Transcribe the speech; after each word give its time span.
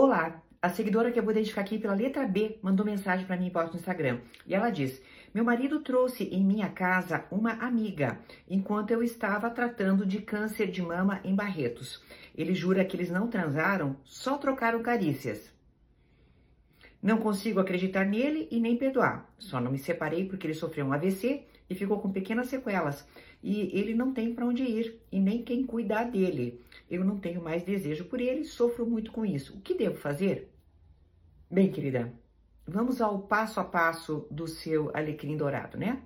Olá, 0.00 0.40
a 0.62 0.70
seguidora 0.70 1.10
que 1.10 1.18
eu 1.18 1.24
vou 1.24 1.32
identificar 1.32 1.62
aqui 1.62 1.76
pela 1.76 1.92
letra 1.92 2.24
B 2.24 2.60
mandou 2.62 2.86
mensagem 2.86 3.26
para 3.26 3.36
mim 3.36 3.50
no 3.52 3.74
Instagram. 3.74 4.20
E 4.46 4.54
ela 4.54 4.70
diz: 4.70 5.02
Meu 5.34 5.42
marido 5.42 5.80
trouxe 5.80 6.22
em 6.22 6.44
minha 6.44 6.68
casa 6.68 7.24
uma 7.32 7.54
amiga 7.54 8.16
enquanto 8.48 8.92
eu 8.92 9.02
estava 9.02 9.50
tratando 9.50 10.06
de 10.06 10.20
câncer 10.20 10.70
de 10.70 10.80
mama 10.80 11.20
em 11.24 11.34
Barretos. 11.34 12.00
Ele 12.36 12.54
jura 12.54 12.84
que 12.84 12.96
eles 12.96 13.10
não 13.10 13.26
transaram, 13.26 13.96
só 14.04 14.38
trocaram 14.38 14.84
carícias. 14.84 15.52
Não 17.02 17.18
consigo 17.18 17.58
acreditar 17.58 18.04
nele 18.04 18.46
e 18.52 18.60
nem 18.60 18.76
perdoar. 18.76 19.28
Só 19.36 19.60
não 19.60 19.72
me 19.72 19.78
separei 19.78 20.28
porque 20.28 20.46
ele 20.46 20.54
sofreu 20.54 20.86
um 20.86 20.92
AVC 20.92 21.44
e 21.68 21.74
ficou 21.74 21.98
com 21.98 22.12
pequenas 22.12 22.46
sequelas. 22.46 23.04
E 23.42 23.76
ele 23.76 23.94
não 23.94 24.12
tem 24.12 24.32
para 24.32 24.46
onde 24.46 24.62
ir 24.62 25.00
e 25.10 25.18
nem 25.18 25.42
quem 25.42 25.66
cuidar 25.66 26.04
dele. 26.04 26.60
Eu 26.90 27.04
não 27.04 27.18
tenho 27.18 27.42
mais 27.42 27.62
desejo 27.62 28.04
por 28.06 28.20
ele, 28.20 28.44
sofro 28.44 28.86
muito 28.86 29.12
com 29.12 29.24
isso. 29.24 29.56
O 29.56 29.60
que 29.60 29.74
devo 29.74 29.96
fazer? 29.96 30.52
Bem, 31.50 31.70
querida, 31.70 32.12
vamos 32.66 33.00
ao 33.00 33.22
passo 33.22 33.60
a 33.60 33.64
passo 33.64 34.26
do 34.30 34.46
seu 34.46 34.90
alecrim 34.94 35.36
dourado, 35.36 35.78
né? 35.78 36.02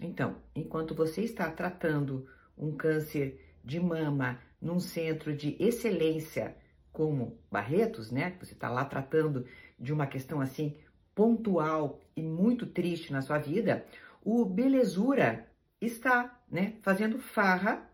Então, 0.00 0.36
enquanto 0.54 0.94
você 0.94 1.22
está 1.22 1.50
tratando 1.50 2.26
um 2.56 2.72
câncer 2.72 3.40
de 3.64 3.80
mama 3.80 4.40
num 4.60 4.80
centro 4.80 5.34
de 5.34 5.56
excelência 5.58 6.56
como 6.92 7.38
Barretos, 7.50 8.10
né? 8.10 8.36
Você 8.40 8.54
está 8.54 8.68
lá 8.68 8.84
tratando 8.84 9.46
de 9.78 9.92
uma 9.92 10.06
questão 10.06 10.40
assim 10.40 10.76
pontual 11.14 12.00
e 12.16 12.22
muito 12.22 12.66
triste 12.66 13.12
na 13.12 13.22
sua 13.22 13.38
vida, 13.38 13.84
o 14.24 14.44
belezura 14.44 15.48
está, 15.80 16.40
né, 16.50 16.76
fazendo 16.82 17.18
farra 17.18 17.87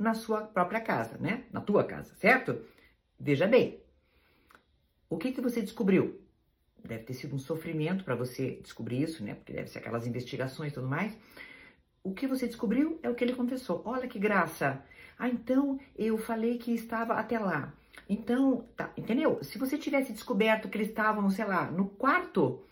na 0.00 0.14
sua 0.14 0.40
própria 0.40 0.80
casa, 0.80 1.18
né? 1.18 1.44
Na 1.52 1.60
tua 1.60 1.84
casa, 1.84 2.14
certo? 2.16 2.58
Veja 3.18 3.46
bem. 3.46 3.82
O 5.10 5.18
que 5.18 5.30
que 5.30 5.40
você 5.40 5.60
descobriu? 5.60 6.18
Deve 6.82 7.04
ter 7.04 7.12
sido 7.12 7.36
um 7.36 7.38
sofrimento 7.38 8.02
para 8.02 8.14
você 8.14 8.58
descobrir 8.62 9.02
isso, 9.02 9.22
né? 9.22 9.34
Porque 9.34 9.52
deve 9.52 9.68
ser 9.68 9.80
aquelas 9.80 10.06
investigações 10.06 10.72
e 10.72 10.74
tudo 10.74 10.88
mais. 10.88 11.16
O 12.02 12.14
que 12.14 12.26
você 12.26 12.46
descobriu 12.46 12.98
é 13.02 13.10
o 13.10 13.14
que 13.14 13.22
ele 13.22 13.34
confessou. 13.34 13.82
Olha 13.84 14.08
que 14.08 14.18
graça. 14.18 14.82
Ah, 15.18 15.28
então 15.28 15.78
eu 15.94 16.16
falei 16.16 16.56
que 16.56 16.72
estava 16.72 17.14
até 17.14 17.38
lá. 17.38 17.74
Então, 18.08 18.64
tá, 18.74 18.90
entendeu? 18.96 19.38
Se 19.42 19.58
você 19.58 19.76
tivesse 19.76 20.14
descoberto 20.14 20.68
que 20.68 20.78
eles 20.78 20.88
estavam, 20.88 21.28
sei 21.28 21.44
lá, 21.44 21.70
no 21.70 21.86
quarto, 21.86 22.64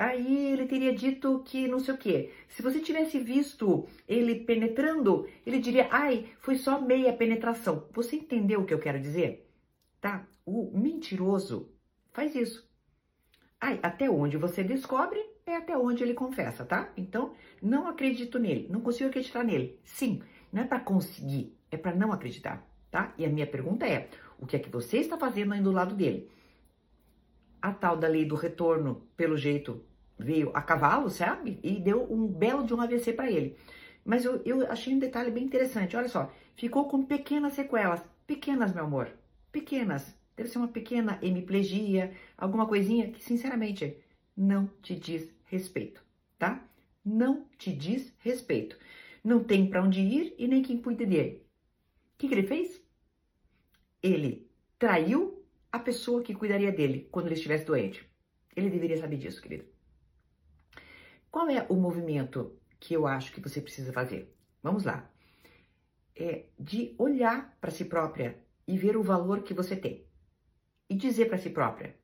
aí 0.00 0.52
ele 0.52 0.66
teria 0.66 0.94
dito 0.94 1.42
que 1.44 1.68
não 1.68 1.78
sei 1.78 1.94
o 1.94 1.98
quê. 1.98 2.32
Se 2.48 2.62
você 2.62 2.80
tivesse 2.80 3.18
visto 3.18 3.86
ele 4.08 4.34
penetrando, 4.34 5.28
ele 5.44 5.58
diria, 5.58 5.88
ai, 5.90 6.26
foi 6.40 6.56
só 6.56 6.80
meia 6.80 7.12
penetração. 7.12 7.86
Você 7.92 8.16
entendeu 8.16 8.60
o 8.60 8.64
que 8.64 8.72
eu 8.72 8.78
quero 8.78 8.98
dizer? 8.98 9.46
Tá? 10.00 10.26
O 10.46 10.70
mentiroso 10.76 11.70
faz 12.12 12.34
isso. 12.34 12.66
Ai, 13.60 13.78
até 13.82 14.08
onde 14.08 14.38
você 14.38 14.64
descobre 14.64 15.20
é 15.44 15.56
até 15.56 15.76
onde 15.76 16.02
ele 16.02 16.14
confessa, 16.14 16.64
tá? 16.64 16.90
Então, 16.96 17.34
não 17.60 17.86
acredito 17.86 18.38
nele, 18.38 18.68
não 18.70 18.80
consigo 18.80 19.10
acreditar 19.10 19.44
nele. 19.44 19.78
Sim, 19.84 20.22
não 20.50 20.62
é 20.62 20.66
para 20.66 20.80
conseguir, 20.80 21.54
é 21.70 21.76
para 21.76 21.94
não 21.94 22.10
acreditar, 22.10 22.66
tá? 22.90 23.12
E 23.18 23.26
a 23.26 23.28
minha 23.28 23.46
pergunta 23.46 23.86
é: 23.86 24.08
o 24.38 24.46
que 24.46 24.56
é 24.56 24.58
que 24.58 24.70
você 24.70 24.96
está 24.96 25.18
fazendo 25.18 25.52
aí 25.52 25.60
do 25.60 25.70
lado 25.70 25.94
dele? 25.94 26.30
A 27.60 27.70
tal 27.70 27.98
da 27.98 28.08
lei 28.08 28.24
do 28.24 28.34
retorno, 28.34 29.06
pelo 29.14 29.36
jeito, 29.36 29.84
veio 30.20 30.50
a 30.54 30.62
cavalo, 30.62 31.10
sabe? 31.10 31.58
E 31.62 31.80
deu 31.80 32.06
um 32.12 32.26
belo 32.26 32.64
de 32.64 32.74
um 32.74 32.80
AVC 32.80 33.12
para 33.12 33.30
ele. 33.30 33.56
Mas 34.04 34.24
eu, 34.24 34.42
eu 34.44 34.70
achei 34.70 34.94
um 34.94 34.98
detalhe 34.98 35.30
bem 35.30 35.44
interessante. 35.44 35.96
Olha 35.96 36.08
só, 36.08 36.32
ficou 36.56 36.88
com 36.88 37.04
pequenas 37.04 37.54
sequelas. 37.54 38.02
Pequenas, 38.26 38.72
meu 38.74 38.84
amor. 38.84 39.10
Pequenas. 39.50 40.14
Deve 40.36 40.48
ser 40.48 40.58
uma 40.58 40.68
pequena 40.68 41.18
hemiplegia, 41.20 42.12
alguma 42.36 42.66
coisinha 42.66 43.10
que, 43.10 43.22
sinceramente, 43.22 43.96
não 44.36 44.70
te 44.80 44.94
diz 44.94 45.30
respeito, 45.44 46.02
tá? 46.38 46.64
Não 47.04 47.44
te 47.58 47.72
diz 47.72 48.14
respeito. 48.20 48.78
Não 49.22 49.44
tem 49.44 49.68
para 49.68 49.82
onde 49.82 50.00
ir 50.00 50.34
e 50.38 50.48
nem 50.48 50.62
quem 50.62 50.80
cuida 50.80 51.04
dele. 51.04 51.44
O 52.14 52.18
que, 52.18 52.28
que 52.28 52.34
ele 52.34 52.46
fez? 52.46 52.82
Ele 54.02 54.48
traiu 54.78 55.44
a 55.70 55.78
pessoa 55.78 56.22
que 56.22 56.34
cuidaria 56.34 56.72
dele 56.72 57.06
quando 57.10 57.26
ele 57.26 57.34
estivesse 57.34 57.66
doente. 57.66 58.08
Ele 58.56 58.70
deveria 58.70 58.96
saber 58.96 59.18
disso, 59.18 59.42
querido. 59.42 59.64
Qual 61.30 61.48
é 61.48 61.64
o 61.68 61.76
movimento 61.76 62.58
que 62.78 62.94
eu 62.94 63.06
acho 63.06 63.32
que 63.32 63.40
você 63.40 63.60
precisa 63.60 63.92
fazer? 63.92 64.34
Vamos 64.62 64.84
lá. 64.84 65.08
É 66.16 66.46
de 66.58 66.94
olhar 66.98 67.56
para 67.60 67.70
si 67.70 67.84
própria 67.84 68.44
e 68.66 68.76
ver 68.76 68.96
o 68.96 69.02
valor 69.02 69.42
que 69.42 69.54
você 69.54 69.76
tem. 69.76 70.06
E 70.88 70.94
dizer 70.96 71.26
para 71.26 71.38
si 71.38 71.50
própria: 71.50 71.96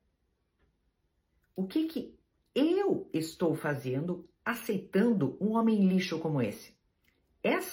o 1.56 1.66
que 1.66 1.86
que 1.86 2.18
eu 2.54 3.10
estou 3.12 3.54
fazendo 3.54 4.28
aceitando 4.44 5.36
um 5.40 5.56
homem 5.56 5.88
lixo 5.88 6.20
como 6.20 6.40
esse? 6.40 6.75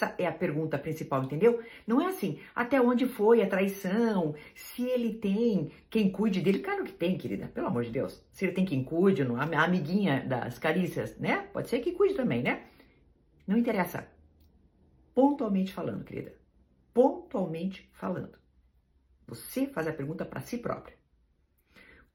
Essa 0.03 0.15
é 0.17 0.27
a 0.27 0.31
pergunta 0.33 0.77
principal, 0.77 1.23
entendeu? 1.23 1.63
Não 1.87 2.01
é 2.01 2.07
assim, 2.07 2.37
até 2.53 2.81
onde 2.81 3.05
foi 3.07 3.41
a 3.41 3.47
traição, 3.47 4.35
se 4.53 4.83
ele 4.83 5.13
tem 5.13 5.71
quem 5.89 6.11
cuide 6.11 6.41
dele. 6.41 6.59
Claro 6.59 6.83
que 6.83 6.91
tem, 6.91 7.17
querida, 7.17 7.47
pelo 7.47 7.67
amor 7.67 7.85
de 7.85 7.91
Deus. 7.91 8.21
Se 8.31 8.43
ele 8.43 8.53
tem 8.53 8.65
quem 8.65 8.83
cuide, 8.83 9.21
a 9.21 9.63
amiguinha 9.63 10.25
das 10.27 10.59
carícias, 10.59 11.17
né? 11.17 11.47
Pode 11.53 11.69
ser 11.69 11.79
que 11.79 11.93
cuide 11.93 12.15
também, 12.15 12.43
né? 12.43 12.63
Não 13.47 13.57
interessa. 13.57 14.05
Pontualmente 15.15 15.71
falando, 15.71 16.03
querida. 16.03 16.33
Pontualmente 16.93 17.89
falando. 17.93 18.37
Você 19.27 19.67
faz 19.67 19.87
a 19.87 19.93
pergunta 19.93 20.25
para 20.25 20.41
si 20.41 20.57
própria. 20.57 20.97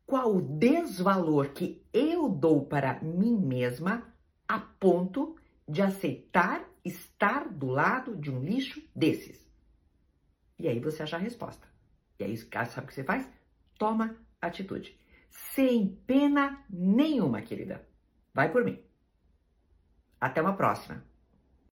Qual 0.05 0.37
o 0.37 0.43
desvalor 0.43 1.51
que 1.51 1.83
eu 1.93 2.29
dou 2.29 2.67
para 2.67 3.01
mim 3.01 3.37
mesma 3.39 4.15
a 4.47 4.59
ponto 4.59 5.37
de 5.67 5.83
aceitar 5.83 6.69
estar 6.89 7.49
do 7.49 7.67
lado 7.67 8.17
de 8.17 8.31
um 8.31 8.43
lixo 8.43 8.83
desses? 8.95 9.47
E 10.59 10.67
aí 10.67 10.81
você 10.81 11.03
acha 11.03 11.17
a 11.17 11.21
resposta. 11.21 11.67
E 12.19 12.25
aí, 12.25 12.37
sabe 12.37 12.85
o 12.85 12.87
que 12.87 12.95
você 12.95 13.05
faz? 13.05 13.31
Toma 13.79 14.17
atitude. 14.41 14.99
Sem 15.31 15.95
pena 16.07 16.65
nenhuma, 16.69 17.43
querida. 17.43 17.87
Vai 18.35 18.51
por 18.51 18.65
mim. 18.65 18.83
Até 20.21 20.43
uma 20.43 20.57
próxima. 20.57 21.05